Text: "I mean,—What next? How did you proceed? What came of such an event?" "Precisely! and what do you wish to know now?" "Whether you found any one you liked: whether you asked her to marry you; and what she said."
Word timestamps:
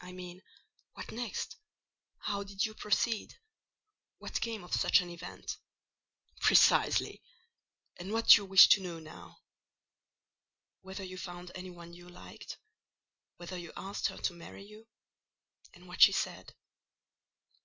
"I 0.00 0.12
mean,—What 0.12 1.10
next? 1.10 1.56
How 2.18 2.44
did 2.44 2.64
you 2.64 2.72
proceed? 2.72 3.34
What 4.18 4.40
came 4.40 4.62
of 4.62 4.72
such 4.72 5.00
an 5.00 5.10
event?" 5.10 5.58
"Precisely! 6.38 7.20
and 7.96 8.12
what 8.12 8.28
do 8.28 8.36
you 8.42 8.44
wish 8.44 8.68
to 8.68 8.80
know 8.80 9.00
now?" 9.00 9.40
"Whether 10.82 11.02
you 11.02 11.18
found 11.18 11.50
any 11.56 11.70
one 11.70 11.92
you 11.92 12.08
liked: 12.08 12.58
whether 13.36 13.56
you 13.58 13.72
asked 13.76 14.06
her 14.06 14.18
to 14.18 14.34
marry 14.34 14.62
you; 14.64 14.86
and 15.72 15.88
what 15.88 16.02
she 16.02 16.12
said." 16.12 16.54